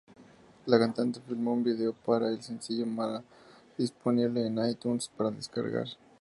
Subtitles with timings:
[0.65, 3.23] La cantante filmó un video para el sencillo "Mala",
[3.77, 5.89] disponible en iTunes para descargar.